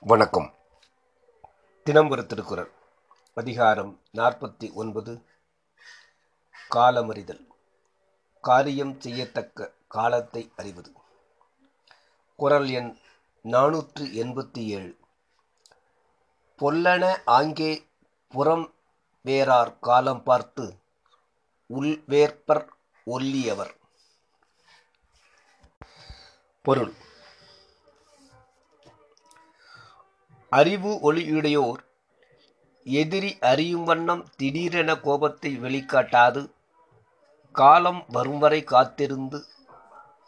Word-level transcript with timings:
வணக்கம். 0.00 0.54
தினம் 1.84 2.10
ஒரு 2.10 2.26
திருக்குறள். 2.26 2.70
அதிகாரம் 3.34 4.00
நாற்பத்தி 4.12 4.72
ஒன்பது. 4.72 5.24
காலமறிதல். 6.74 7.46
காரியம் 8.40 9.00
செய்யத்தக்க 9.00 9.72
காலத்தை 9.88 10.52
அறிவது. 10.56 10.92
குறள் 12.36 12.68
எண் 12.68 12.98
நானூற்று 13.44 14.00
எண்பத்தி 14.00 14.64
ஏழு. 14.64 14.96
பொல்லன 16.58 17.20
ஆங்கே 17.24 17.88
புறம் 18.28 18.74
வேறார் 19.24 19.78
காலம் 19.80 20.22
பார்த்து 20.22 20.78
உள்வேற்பர் 21.66 22.72
ஒல்லியவர். 23.06 23.74
பொருள். 26.62 26.92
அறிவு 30.48 31.12
ஒளியுடையோர் 31.12 31.84
எதிரி 32.84 33.38
அறியும் 33.38 33.84
வண்ணம் 33.84 34.28
திடீரென 34.36 34.96
கோபத்தை 34.96 35.56
வெளிக்காட்டாது 35.56 36.52
காலம் 37.52 38.04
வரும் 38.08 38.38
வரை 38.38 38.64
காத்திருந்து 38.64 39.44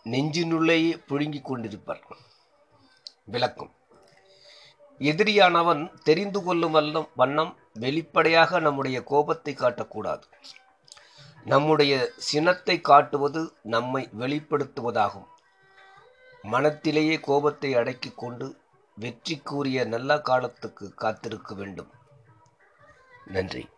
நெஞ்சினுள்ளேயே 0.05 1.03
புழுங்கிக் 1.09 1.45
கொண்டிருப்பர். 1.45 2.01
விளக்கம். 3.25 3.73
எதிரியானவன் 4.99 5.93
தெரிந்து 6.03 6.43
கொள்ளும் 6.43 6.75
வல்லம் 6.75 7.09
வண்ணம் 7.15 7.57
வெளிப்படையாக 7.75 8.61
நம்முடைய 8.61 9.03
கோபத்தை 9.03 9.55
காட்டக்கூடாது. 9.55 10.23
நம்முடைய 11.45 12.11
சினத்தை 12.17 12.81
காட்டுவது 12.81 13.53
நம்மை 13.63 14.09
வெளிப்படுத்துவதாகும். 14.19 15.27
மனத்திலேயே 16.43 17.21
கோபத்தை 17.21 17.75
அடக்கிக் 17.75 18.19
கொண்டு 18.19 18.57
வெற்றிக்குரிய 19.01 19.87
நல்ல 19.87 20.21
காலத்துக்கு 20.21 20.95
காத்திருக்க 20.95 21.55
வேண்டும். 21.55 21.91
நன்றி. 23.27 23.69